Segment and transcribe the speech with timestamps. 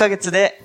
[0.00, 0.62] 3ヶ月で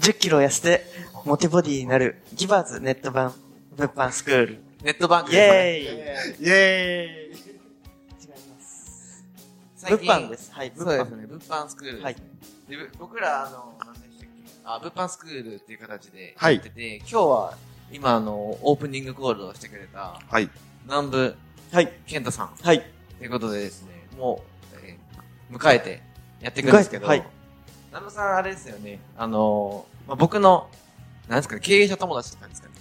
[0.00, 0.84] 10キロ痩せて、
[1.24, 3.32] モテボディになる、ギバーズネット版、
[3.74, 4.58] 物販スクール。
[4.82, 7.58] ネットバンクイェーイイェーイ違い
[8.54, 9.24] ます。
[9.76, 10.52] 最近物販です。
[10.52, 11.04] はい、そう物販。
[11.04, 12.02] ですね、物販スクール。
[12.02, 12.16] はい
[12.68, 14.60] でぶ僕ら、あの、何でしたっけ？
[14.64, 17.56] あ、物販スクールっていう形ではいやってて、今日は、
[17.90, 20.50] 今、あの、オープニングコールをしてくれた、はい。
[20.84, 21.34] 南部
[21.72, 22.82] はい、健太さんはい。
[23.16, 26.02] ということでですね、もう、えー迎えて
[26.42, 27.24] やっていくんですけど、はい
[27.96, 30.68] 南部さん、あれですよね、あの、まあ、僕の、
[31.28, 32.74] なんですかね、経営者友達って感じですかね。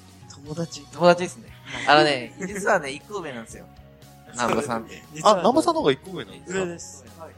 [0.43, 0.85] 友達？
[0.91, 1.49] 友達ですね。
[1.87, 3.65] あのね、実はね、一個上なんですよ。
[4.33, 5.01] 南部さんって。
[5.23, 6.59] あ、南波さんの方が一個上なんですか？
[6.59, 7.05] 上です。
[7.17, 7.31] はい。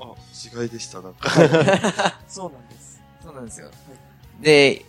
[0.00, 1.28] あ、違いでした、なんか。
[2.26, 3.00] そうなんです。
[3.22, 3.70] そうなんですよ。
[4.40, 4.84] で、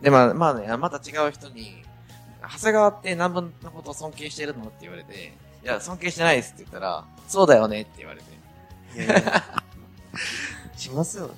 [0.00, 1.84] で、まあ、まあね、また違う人に、
[2.40, 4.66] 長谷川って南部のことを尊敬してるの？
[4.66, 8.32] って言われて、いや、尊敬してないですって言ったら、そうだよねって言われて。
[8.94, 9.42] いやいや
[10.76, 11.34] しますよね。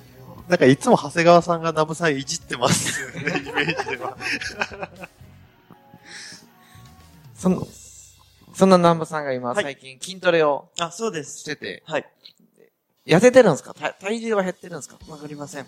[0.47, 4.15] なんかいつも長谷川さんが南部さんいじってますよね、イメージでは。
[7.35, 7.67] そん
[8.53, 11.45] そんな南部さんが今、はい最近筋トレをあ、そうでしす。
[11.45, 12.05] てて、はい。
[13.05, 13.73] 痩せてるんですか？
[13.73, 14.97] 体体重は減ってるんですか？
[15.09, 15.65] わかりません。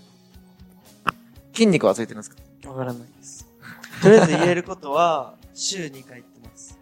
[1.54, 2.38] 筋肉はついてるんですか？
[2.70, 3.48] わからないです。
[4.02, 6.78] とりあえず言えることは、週2回行ってます。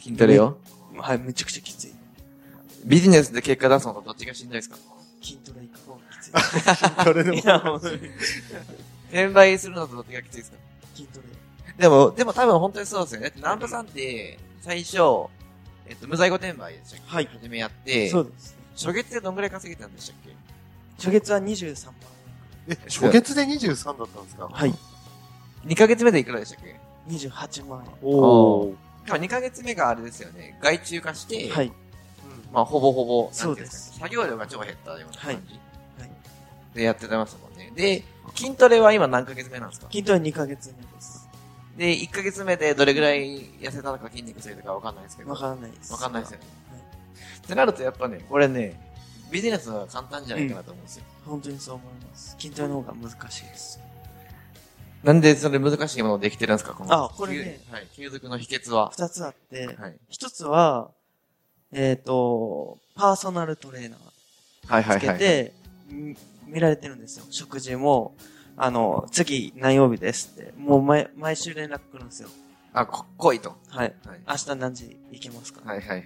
[0.00, 0.58] 筋トレを？
[0.98, 1.92] はい、めちゃくちゃきつい。
[2.84, 4.76] ビジネスで結果出すのとどっちがしんどいですか？
[5.22, 6.00] 筋トレ行く方が
[6.32, 7.04] きつい。
[7.04, 7.96] これでもいや、もう、筋
[9.10, 10.56] 転売するのとどっちがきついですか？
[11.14, 11.26] トレ。
[11.78, 13.26] でも、でも多分本当にそうですよね。
[13.26, 14.96] だって南部さんって、最初、
[15.88, 17.14] えっと、無在庫転売でしたっけ？
[17.14, 18.56] はい初めやって、そうです。
[18.76, 20.30] 初月でどんぐらい稼げたんでしたっけ？
[20.98, 21.94] 初月は23万
[22.68, 24.48] え、初月で23だったんですか？
[24.50, 24.56] 円。
[24.56, 24.74] はい。
[25.66, 26.76] ?2 ヶ月目でいくらでしたっけ
[27.08, 28.74] ？28万おー。
[29.08, 30.58] まあ2ヶ月目があれですよね。
[30.62, 31.50] 外注化して、円。
[31.52, 31.72] はい。
[32.52, 35.44] まあほぼほぼ、そうですか作業量が超減ったような感じ、はいはい
[36.76, 37.72] でやってましたもんね。
[37.74, 38.04] で、
[38.34, 39.88] 筋トレは今何ヶ月目なんですか？
[39.90, 41.28] 筋トレ2ヶ月目です。
[41.76, 45.30] で、1ヶ月目でどれぐらい痩せたのか筋肉ついたかわかんないですけど。
[45.30, 45.92] わからないです。
[45.92, 46.46] わかんないですよね。
[46.70, 46.80] はい
[47.38, 48.80] ってなるとやっぱね、これね、
[49.30, 51.04] ビジネスは簡単じゃないかなと思うんですよ。
[51.24, 52.34] 本当にそう思います。
[52.38, 53.78] 筋トレの方が難しいです。
[55.04, 56.74] なんでそれ難しいものできてるんですか？
[56.74, 58.90] このあこれねはい、継続の秘訣は。
[58.92, 59.96] 二つあって、はい。
[60.08, 60.90] 一つは、
[61.70, 64.00] えっ、と、パーソナルトレーナー
[64.66, 65.00] はいはいはい。
[65.00, 65.52] つけて、
[65.88, 66.16] み
[66.46, 67.26] 見られてるんですよ。
[67.30, 68.14] 食事も、
[68.56, 72.28] あの、次何曜日ですって、もう毎毎週連絡来るんですよ。
[72.72, 73.56] あ、こ、来いと。
[73.68, 73.94] はい。
[74.06, 74.20] はい。
[74.28, 76.04] 明日何時行けますか、はいはいはい。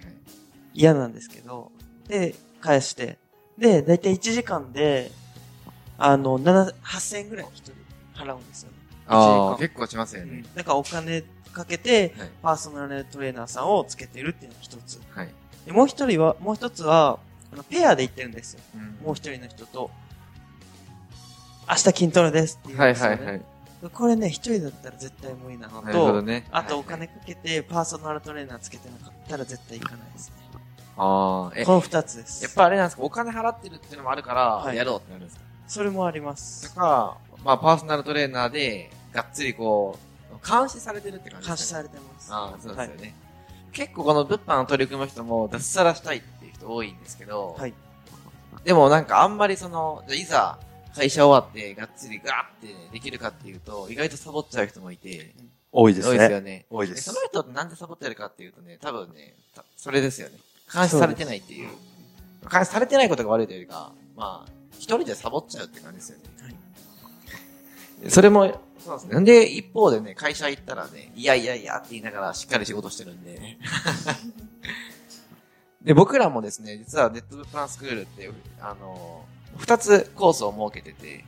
[0.73, 1.71] 嫌なんですけど、
[2.07, 3.17] で、返して、
[3.57, 5.11] で、だいたい1時間で、
[5.97, 7.73] あの、7、8000円ぐらい一人
[8.15, 8.77] 払うんですよね。
[9.07, 10.43] ああ、結構しますよね。
[10.55, 11.23] だからお金
[11.53, 12.29] かけて、はい。
[12.41, 14.99] パーソナルトレーナーさんをつけてるっていうのが一つ。
[15.11, 15.29] はい。
[15.65, 17.19] でもう一人は、もう一つは、
[17.53, 18.61] あのペアで行ってるんですよ。
[18.75, 19.91] うんもう一人の人と、
[21.71, 23.15] 明日筋トレですって言うんはいですよ、ね。
[23.15, 23.41] はいはい。
[23.93, 26.45] これね、一人だったら絶対無理なのなるほどと、ね。
[26.51, 30.35] あとおはいはい金かけてパーソナルトレーナーつけてなかったら絶対行かないですね。
[30.97, 32.43] ああ、え、この二つです。
[32.43, 33.03] やっぱあれなんですか？
[33.03, 35.45] お金払ってるっていうのもあるから、はいやろうってなるんですか？
[35.67, 36.75] それもありまとす。
[36.75, 39.97] か、まあ、パーソナルトレーナーで、がっつりこ
[40.29, 41.87] う、監視されてるって感じ監視ですかね。
[41.87, 42.33] されてます。
[42.33, 43.15] ああ、そうですよね。
[43.71, 47.73] 結構この物販を取り組む人も脱サラしたいっていう人多いんですけど、はい。
[48.65, 50.59] でもなんかあんまりその、じゃあいざ
[50.95, 55.33] 会社終わってがっつりガーってできるかっていうと、意外とサボっちゃう人もいて、
[55.71, 56.35] 多いです多いですね。
[56.35, 56.65] よね。
[56.69, 57.27] 多いでですその。
[57.27, 60.35] 人ってなんでサボってるかっていうとね、多分ね、たそれですよね。
[60.73, 61.69] 監視されてないっていう。
[62.51, 66.23] 監視されてないことが悪いというよりか、まあ、一人でサボっちゃうって感じですよね。
[66.41, 66.55] はい
[68.09, 69.19] それも、そうですね。
[69.19, 73.57] んで、一方でね、会社行ったらね、いやいやいやって言いながらしっかり仕事してるんで。
[75.83, 79.25] で、僕らもですね、実はネットプランスクールっていう、あの、
[79.57, 81.23] 二つコースを設けてて、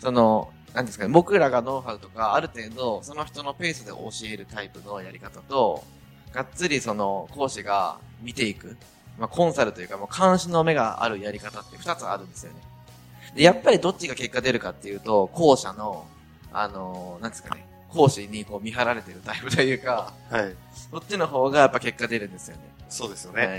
[0.00, 5.82] その、なんですかね、僕らがノウハウとか、ある程度、その人のペースで教えるタイプのやり方と、
[6.32, 8.76] がっつりその講師が見ていく、
[9.18, 12.60] まあ、コンサルというか、もう監視の目があるやり方って二つあるんですよね。
[13.34, 16.06] で、やっぱりどっちが結果出るかっていうと、後者の、
[16.52, 20.54] あの、なんですかね、講師にこう見張られてるタイプというか、はい。
[20.90, 22.62] そっちの方がやっぱ結果出るんですよね。
[22.88, 23.46] そうですよね。
[23.46, 23.56] はい。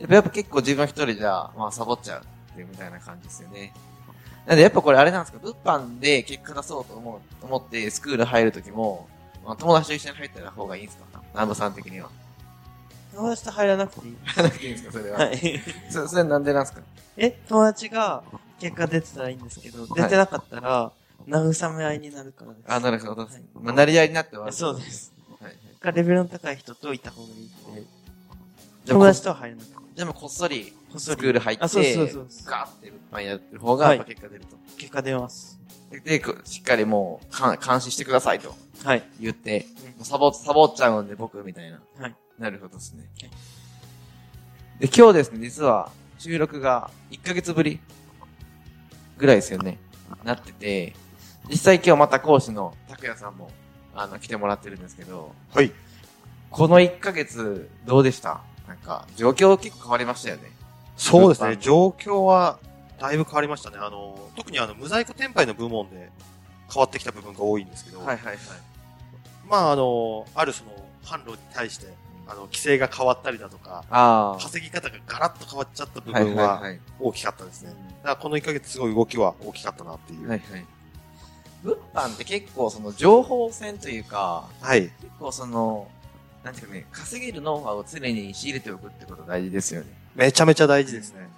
[0.00, 2.22] やっぱやっぱ結構自分一人じゃ、まあサボっちゃう
[2.52, 3.72] ってみたいな感じですよね。
[4.46, 9.06] なんでやっぱこれあれなんですか、物販で結果出そうと思う、思ってスクール入るときも、
[9.44, 11.20] まあ、友達と一緒に入った方がいいんですか？
[11.34, 12.08] 南部さん的には。
[13.14, 14.16] 友達と入らなくていい。
[14.24, 14.92] 入らなくていいんですか？
[14.92, 15.18] それは。
[15.18, 15.60] はい。
[15.90, 16.80] そそれなんでなんですか？
[17.16, 18.22] え、友達が
[18.60, 20.92] 結果出てたらいいんですけど、出てなかったら、
[21.26, 22.72] 慰め合いになるからです。
[22.72, 23.22] あ、なるほど。
[23.22, 23.30] はい
[23.60, 25.12] まあ、なり合いになってはそうです。
[25.40, 25.56] はい
[25.94, 27.86] レベルの高い人といた方がいいって。
[28.86, 29.78] 友達とは入らなくていい。
[29.98, 34.56] でもこっそりこっそりスクール入って、あそうそうそうそうガーって物販やってる方が、やっぱ結果出ると。
[34.78, 35.58] 結果出ます。
[36.04, 38.54] でしっかりもう、か監視してくださいと
[38.84, 39.02] はい。
[39.18, 41.80] 言って、うんもうサボ、サボっちゃうんで僕みたいな。
[42.00, 42.14] はい。
[42.38, 43.30] なるほどですねはい。
[44.78, 47.80] で、今日ですね、実は収録が1ヶ月ぶり
[49.16, 49.78] ぐらいですよね。
[50.22, 50.94] なってて、
[51.50, 53.50] 実際今日また講師の拓也さんも、
[53.96, 55.72] あの、来てもらってるんですけど、はい。
[56.50, 58.40] この1ヶ月どうでした？
[58.68, 60.50] なんか、状況結構変わりましたよね。
[60.96, 61.56] そうですね。
[61.58, 62.58] 状況は
[63.00, 63.78] だいぶ変わりましたね。
[63.80, 66.10] あの、特にあの、無在庫転売の部門で
[66.72, 68.38] 変わってきた部分が多いんですけど、はいはいはい。
[69.48, 70.70] まああの、あるその、
[71.04, 71.86] 販路に対して、
[72.26, 74.42] あの、規制が変わったりだとか、ああ。
[74.42, 76.62] 稼ぎ方がガラッと変わっちゃった部はい分は。
[77.00, 77.70] 大きかったですね。
[78.02, 80.28] だからこの1ヶ月すごい動きは大きかったなっていう。
[80.28, 80.66] はいはい。
[81.62, 84.82] 物販って結構その情報戦というか、はい。
[84.82, 85.88] 結構その、
[86.48, 89.88] なんていうかね、稼げるノウハウを常に仕入れておくってこと大事ですよね。
[90.14, 91.28] めちゃめちゃ大事ですね。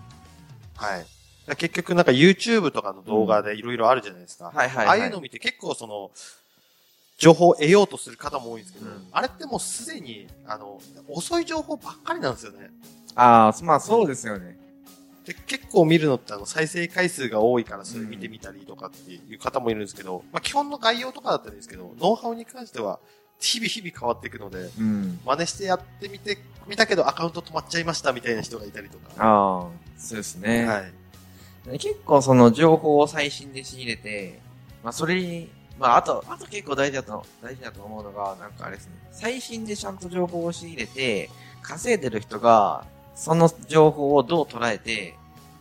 [0.76, 1.06] はい。
[1.56, 4.52] 結局なんか YouTube とかの動画でいろいろあるじゃないですか。
[4.54, 6.12] はいはい、ああいうのを見て結構その、
[7.18, 12.70] 情報を得ようとする方も多いんですけど、うんあれってもうすでに、あの、遅い情報ばっかりなんですよね。
[13.16, 14.56] ああ、まあそうですよね。
[15.24, 23.00] で結構見るのってあの再生回数が多いからそれ見てみたりとかっていう方もいるんですけど、まあ基本の概要とかだったらいいんですけど、ノウハウに関しては
[23.40, 25.18] 日々日々変わっていくので、うん。
[25.24, 29.10] 真似してやってみて、見たけどアカウント止まっちゃいましたみたいな人がいたりとか。
[29.18, 30.66] ああ、そうですね。
[30.66, 30.78] は
[31.74, 31.78] い。
[31.78, 34.40] 結構その情報を最新で仕入れて、
[34.84, 38.92] まあそれに、まああと、あと結構大事だと、大事だと思うのが、なんかあれですね。
[39.10, 41.30] 最新でちゃんと情報を仕入れて、
[41.62, 42.84] 稼いでる人が、
[43.14, 45.14] その情報をどう捉えて、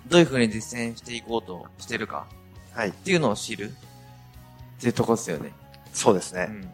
[0.07, 2.25] どういう風に実践していこうとしてるか
[2.73, 2.89] はい。
[2.89, 3.71] っていうのを知る
[4.77, 5.51] っていうとこですよね。
[5.93, 6.47] そうですね。
[6.49, 6.69] うん。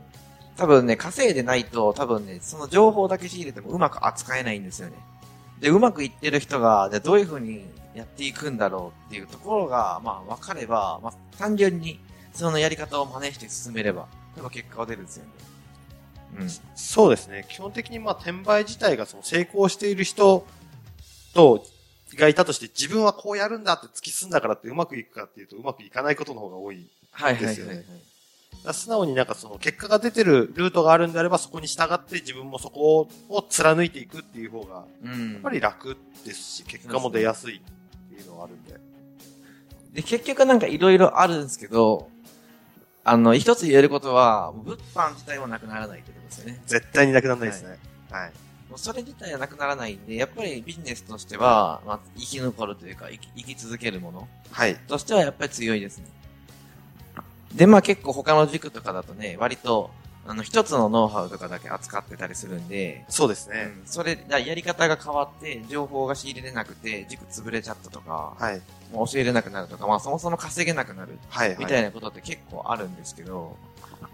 [0.57, 4.95] 多分ね、稼いでないと、多分ね、その情報だけ仕入れてもうまく扱えないんですよね。
[5.59, 11.99] で、うまくいってる人が、じゃあどういう風にやっていくんだろうっていうところが、まあ分かれば、まあ単純に
[12.33, 15.31] そのやり方を真似して進めれば、多分結果は出るんですよね。
[16.39, 16.49] うん。
[16.75, 17.45] そうですね。
[17.49, 20.45] 基本的にまあ転売自体がその成功している人
[21.33, 21.65] と、
[22.13, 26.87] がいたとして自分はこうやるんだって突き進んだからってうまくいくかっていうとうまくいかないことの方が多い。
[27.11, 27.75] はいはいはい、はいですよね。
[27.75, 27.97] だから
[28.73, 35.33] 素直になんかその結果が出てるルートがあるんであればそこに従って自分もそこを貫いていくっていう方がうん。
[35.33, 37.61] やっぱり楽ですし結果も出やすいっ
[38.09, 38.79] ていうのはあるんで。
[39.95, 42.09] で、結局なんかいろいろあるんですけど、
[43.05, 46.61] あの、一つ言えることは、物販自体はなくならないってことですよね。
[46.65, 47.77] 絶対になくならないですね。
[48.09, 48.31] はい。
[48.69, 54.75] もうそれ自体はなくならないんで、やっぱりビジネスとしては、まあ、生き残るというか、生き生き続けるものはい。
[54.75, 56.07] としてはやっぱり強いですね。
[57.55, 59.89] で、まあ結構他の塾とかだとね、割と、
[60.27, 63.73] あの、一つのノウハウとかだけ扱ってたりするんで、そうですね。
[63.81, 68.61] うんそれ、だやり方が変わって、情報が仕入れれなくて、塾潰れちゃったとか、はい。
[68.91, 71.55] もう教えれなくなるとか、まあそもそも稼げなくなるはい。
[71.57, 73.55] みたいなことって結構あるんですけど、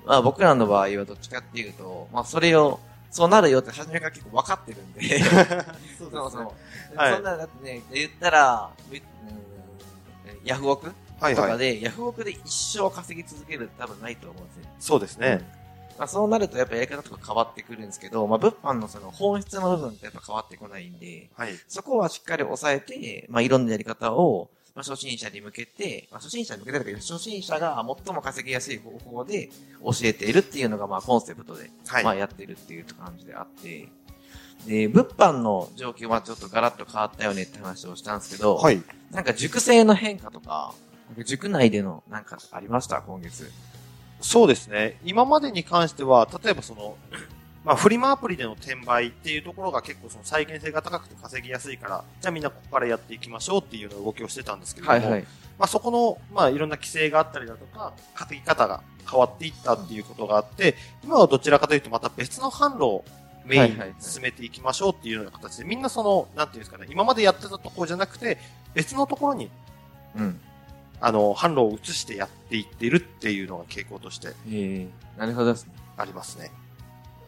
[0.06, 2.80] まあ僕らの場合はどっちかっていうと、まあそれを、
[3.10, 5.20] そうなるよって初めから結構分かってるんで、
[5.98, 6.98] そ そうそう。
[6.98, 9.02] はいそんなだってね、言ったら、ううん
[10.44, 10.92] ヤフオク
[11.22, 11.44] はいはい。
[11.44, 12.42] とかで、ヤフオクで一
[12.78, 14.64] 生稼ぎ続ける多分ないと思うんですよ。
[14.80, 15.62] そうですね。
[15.98, 21.54] まあそうなるとやっぱやり方とか変わってくるんですけど、まあ物販のその本質の部分ってやっぱ変わってこないんで、はい。
[21.68, 29.50] そこはしっかり抑えて、まあいろんなやり方を、まあ初心者に向けて、まあ初心者に向けてだけど、初心者が最も稼ぎやすい方法で
[29.84, 32.04] 教えているっていうのがまあコンセプトで、はい。
[32.04, 33.88] まあやってるっていう感じであって、
[34.66, 38.82] で、物販の状況はちょっとガラッと変わったよねって話をしたんですけど、はい。
[39.12, 40.74] なんか塾生の変化とか
[41.26, 43.02] 塾内でのなんかありました？
[43.02, 43.52] 今月。
[44.22, 45.00] そうですね。
[45.04, 46.96] 今までに関しては、例えばその、
[47.66, 55.22] まあ、フリマアプリでの転売っていうところが結構その再現性が高くて稼ぎやすいから、じゃあみんなここからやっていきましょうっていうような動きをしてたんですけれども、はいはい。
[55.60, 63.06] まあ、そこの、まあ、いろんな規制があったりだとか、稼ぎ方が変わっていったっていうことがあって、今はどちらかというとまた別の販路を
[63.46, 68.38] メインに進めていきましょうっていうような形で、みんなその、なんていうんですかね、今までやってたところじゃなくて、
[68.74, 69.50] 別のところに、
[70.16, 70.40] うん。
[71.02, 75.74] あの、販路を移してやっていってるっていうのが傾向としてええなるほどですね。
[75.98, 76.52] ありますね。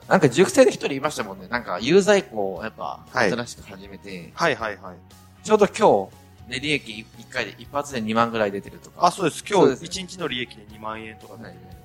[0.07, 1.47] なんか塾生で一人いましたもんね。
[1.47, 4.95] なんか有罪庫をやっぱはい新しく始めて、はいはいはい。
[5.43, 6.09] ちょうど今
[6.47, 9.05] 日、で利益1回で一発で2万ぐらい出てるとか。
[9.05, 9.43] あ、そうです。
[9.47, 11.83] 今日そうです1日の利益で2万円とかで、はいまあ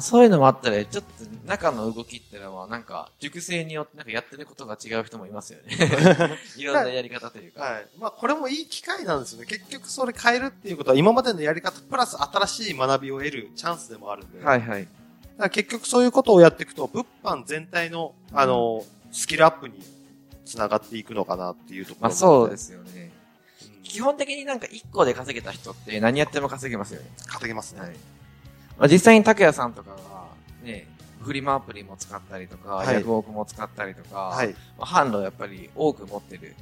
[0.00, 1.10] そういうのもあったら、ちょっと
[1.46, 5.76] 中の動きってのは、なんか、塾生によってなんかやってることが違う人もいますよね。
[6.56, 7.62] いろんなやり方というか。
[7.62, 7.86] はい。
[7.98, 9.46] まあ、これもいい機会なんですよね。
[9.46, 14.44] 結局それ変えるっていうことは、今までのやり方プラス新しい学びを得るチャンスでもあるんで。
[14.44, 14.82] はいはい。
[14.82, 14.92] だか
[15.38, 19.82] ら結局そういうことをやっていくと、物販全体の、あの、スキルアップに
[20.44, 22.08] 繋がっていくのかなっていうところ。
[22.08, 22.90] まあそうですすよね。
[23.10, 23.26] うん
[23.88, 27.06] 基本的になんか1個で稼げた人って何やっても稼げますよね。
[27.26, 27.80] 稼げますね。
[27.80, 27.96] はい。
[28.78, 30.28] まあ実際に拓也さんとかは、
[30.62, 30.86] ね、
[31.20, 34.48] フリマアプリも使ったりとか、はいヤフオクも使ったりとか、はい。
[34.78, 36.54] まあ、販路やっぱり多く持ってる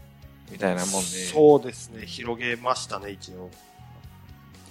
[0.50, 1.00] みたいなもんで。
[1.00, 2.06] そうですね。
[2.06, 3.50] 広げましたね、一応。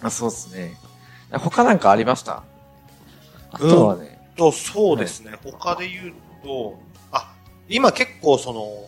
[0.02, 0.78] あそうですね。
[1.32, 2.44] 他なんかありました？
[3.52, 5.34] あとはね、と、そうですね。
[5.44, 6.80] 他で言うと、
[7.12, 7.34] あ、
[7.70, 8.88] 今結構その、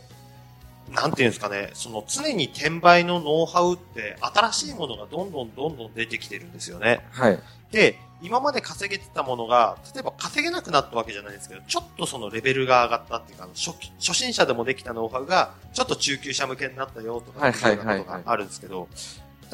[0.92, 7.06] なんていうんですかね、その常に転売のノウハウって新しいものがどんどんどんどん出てきてるんですよね。
[7.12, 7.40] はい。
[7.72, 18.88] で、今まで稼げてたものが、例えば稼げなくなったわけじゃないですけど、ちょっとそのレベルが上がったっていうか、初期初心者でもできたノウハウが、ちょっと中級者向けになったよとか、そういうようなことがあるんですけど、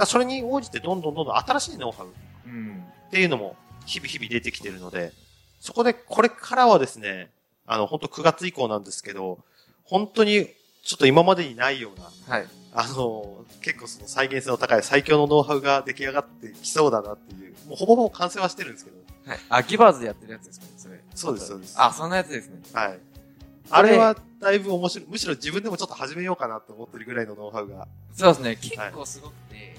[0.06, 2.08] それに応じてどんどんどんどん新しいノウハウ
[2.46, 2.86] うん。
[3.08, 5.12] っていうのも日々日々出てきてるので、
[5.60, 7.30] そこでこれからはですね、
[7.66, 9.40] あの、本当9月以降なんですけど、
[9.84, 10.50] 本当に
[10.82, 12.48] ちょっと今までにないような、はい。
[12.74, 18.98] あの、結構その再現性の高い最強のノウハウが出来上がってきそうだなっていう、もうほぼほぼ完成はしてるんですけど、
[19.28, 19.40] はい。
[19.50, 21.00] あ、ギバーズでやってるやつですかね、それ。
[21.14, 22.60] そうですそうですあ、そんなやつですね。
[22.74, 23.00] はい。
[23.70, 28.56] あれはだいぶ面白い、むしろ自分でもちょっと始めようかなと思ってるぐらいのノウハウが、そうですね。
[28.56, 29.76] 結構すごくて、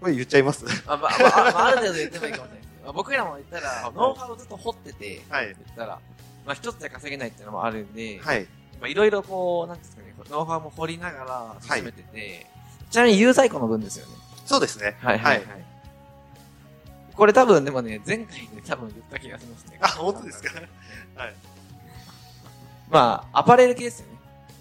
[0.00, 0.64] これ言っちゃいます？
[0.86, 5.46] あ、まあ、まあ、まあ、ある程度言ってもいいかもしれないですけど、 僕らも言ったら、ノウハウをずっと掘ってて、はい。
[5.46, 5.98] 言ったら、
[6.44, 8.46] まあ一つで稼げないっていうのもあるんで、はい。
[8.82, 12.46] まあいろいろこう、なんですかね、ノウハウも掘りながら進めてて、
[12.90, 14.12] ちなみに有在庫の分ですよね。
[14.44, 14.96] そうですね。
[15.00, 15.64] はいはいはい。
[17.14, 19.78] これ多分でもね、前回で多分言った気がしますね。
[19.80, 20.60] あ、本当ですか？
[21.14, 21.34] はい。
[22.90, 24.18] まあ、アパレル系ですよね。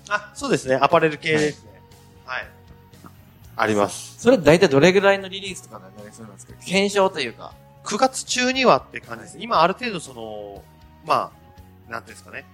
[0.09, 0.75] あ、そうですね。
[0.75, 1.71] アパレル系ですね。
[2.25, 2.47] はい。
[3.55, 4.19] あります。
[4.19, 7.53] それ大体どれぐらいのリリースとかになりそうなんですか検証というか。
[7.83, 9.37] 9月中にはって感じです。
[9.39, 10.63] 今ある程度その、
[11.05, 11.31] ま
[11.89, 12.45] あ、なんていうんですかね。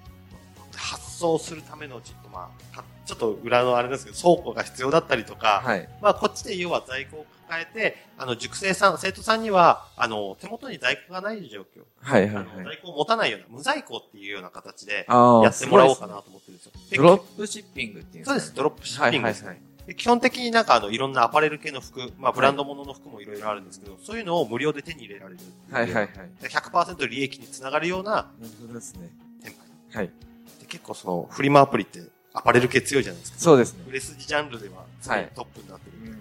[0.77, 5.89] 発送するためのちょっとまあ、かちょっと裏のあれですけど、倉庫が必要だったりとか、はい。
[6.01, 11.83] まあこっちで要は在庫を抱えて、あの、塾生さん、生徒さんには、あの、手元に在庫がない状況。
[12.01, 12.45] はいはいはい。
[12.65, 16.71] 在庫を持たないような、無在庫っていうような形で、あやってもらおうかなと思ってるんですよ。
[16.91, 19.47] でドロップシッピングっていうんそうです、ドロップシッピングですね。
[19.47, 25.39] はいはいで基本的になんかあの、いろんなアパレル系の服、まあブランド物の服もいろいろあるんですけど、そういうのを無料で手に入れられる。
[25.71, 26.09] はいはいはい。
[26.41, 29.09] で100%利益につながるようななるほどですね。
[29.41, 29.97] 店舗。
[29.97, 30.11] はい。
[30.67, 32.01] で結構その、フリマアプリって
[32.33, 33.39] アパレル系強いじゃないですか。
[33.39, 33.85] そうですね。
[33.87, 36.11] 売れ筋ジャンルでは常にトップになってる。
[36.11, 36.19] うん。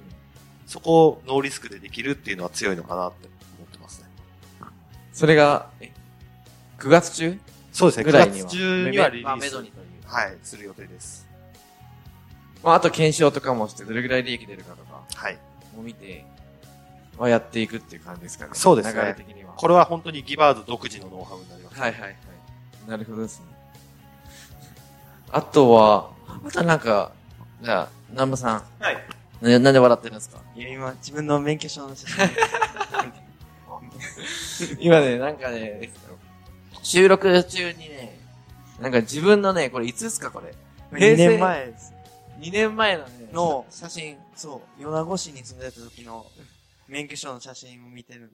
[0.67, 4.07] そこをノーリスクでできるっていうのは強いのかなって思ってますね。
[5.13, 5.93] それが、え、
[6.79, 7.39] 9月中？
[7.73, 8.47] そうですね、9ぐらいには。
[8.49, 9.61] 月中にはリリまあ、ースメド。
[9.61, 9.87] にという。
[10.07, 11.27] はい、する予定です。
[12.63, 15.39] まあ、あと検証とかもして、どれぐらい利益出るかとかはい。
[15.77, 16.25] も見て、
[17.19, 18.51] まあ、やっていくっていう感じですかね。
[18.55, 19.53] そうですね流れ的には。
[19.55, 21.81] これは本当にギバーズ独自のノウハウになります。
[21.81, 22.17] はいはいはい。
[22.89, 23.56] なるほどですね。
[25.31, 26.11] あとは、
[26.47, 27.13] あとなんか、
[27.63, 28.65] じゃあ、南部さん。
[28.83, 28.97] はい。
[29.41, 30.39] ななんで笑ってるんですか？
[30.55, 32.17] いや、今、自分の免許証の写真。
[34.81, 35.91] 今ね、なんかね、
[36.83, 38.19] 収録中にね、
[38.81, 40.55] なんか自分のね、これいつですかこれ
[40.93, 41.93] ？2年前です。
[42.41, 44.17] 2年前のね、の写真。
[44.35, 46.25] そう、米子市に住んでた時の
[46.89, 48.31] 免許証の写真を見てる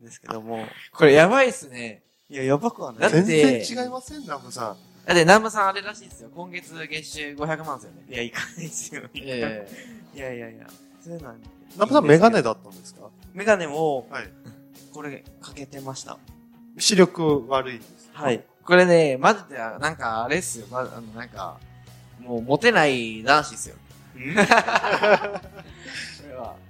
[0.00, 2.02] んですけども、これやばいっすね。
[2.30, 3.00] いや、やばくはない。
[3.02, 4.76] だって全然違いません、南部さん。
[5.06, 6.30] だって南部さんあれらしいですよ。
[6.34, 8.02] 今月月収500万ですよね。
[8.08, 9.02] いや、行かないですよ。
[9.14, 9.66] いえ
[10.14, 10.66] やいやいや、
[11.02, 11.34] そういうのは、
[11.74, 13.08] 南部さんメガネだったんですか？
[13.34, 14.28] メガネも、はい。
[14.92, 16.18] これ、かけてました。
[16.78, 18.10] 視力悪いんです。
[18.12, 18.44] はい。
[18.64, 20.66] これね、マジで、なんかあれっすよ。
[20.70, 21.58] ま、あの、なんか、
[22.20, 23.74] もうモテない男子っすよ。
[24.14, 24.34] これ
[26.34, 26.54] は。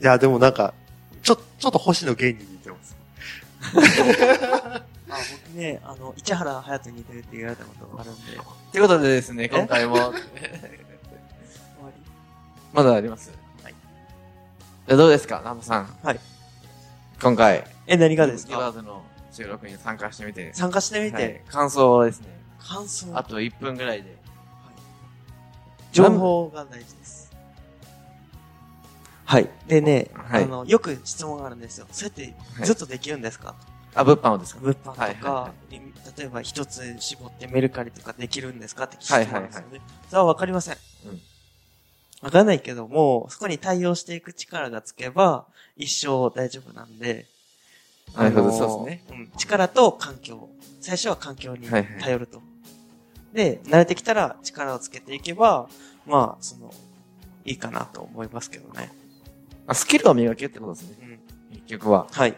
[0.00, 0.72] いや、でもなんか、
[1.22, 2.96] ちょ、ちょっと星野源に似てます。
[5.54, 10.02] ね、あの、市原隼人に似てるって言われたことがあるんで、終わということでですね、今回も、り？
[12.72, 13.74] まだありますはい。
[14.86, 15.86] じゃあどうですか、南部さん？
[16.02, 16.20] はい。
[17.20, 19.02] 今回、え、何がですギバかーズの
[19.32, 22.28] 収録に参加してみて、参加してみて、はい感想ですね。
[22.58, 24.18] 感想、あと1分ぐらいで。
[25.92, 27.32] 情報が大事です。
[29.24, 29.50] はい。
[29.66, 31.86] でね、はいあの、よく質問があるんですよ。
[31.90, 33.54] そうやってずっとできるんですか、
[33.94, 34.60] あ、物販をですか？
[34.60, 35.52] 物販とか、はいはいは
[36.16, 39.68] 例えば一つ絞ってメルカリとかできるんですかって聞いてもらうんですよね。
[39.70, 40.76] はいそれはわかりません。
[41.06, 41.20] うん
[42.22, 47.24] わからないけども、そこに対応していく力がつけば、一生大丈夫なんで。
[48.14, 49.30] なるほどそうですうん。
[49.38, 50.50] 力と環境。
[50.82, 52.42] 最初は環境にはいはい頼ると。
[53.32, 55.70] で、慣れてきたら力をつけていけば、
[56.06, 56.74] まあ、その、
[57.46, 58.92] いいかなと思いますけどね。
[59.66, 61.18] あスキルを磨けってことですね。
[61.50, 61.54] うん。
[61.56, 62.06] 結局は。
[62.10, 62.36] はい。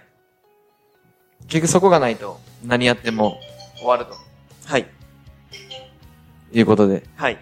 [1.49, 3.39] 結局そこがないと何やっても
[3.77, 4.15] 終わると。
[4.65, 4.87] はい。
[6.53, 7.05] いうことで。
[7.17, 7.39] はい。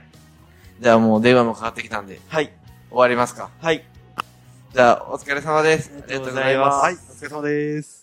[0.81, 2.51] じゃあもう電話もかかってきたんで、はい。
[2.91, 3.51] 終わりますか。
[3.61, 3.85] はい。
[4.73, 5.91] じゃあ、お疲れ様です。
[5.93, 8.00] ありがとうございますはい、お疲れ様です。